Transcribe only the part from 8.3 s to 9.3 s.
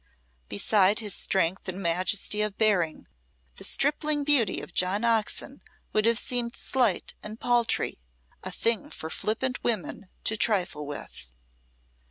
a thing for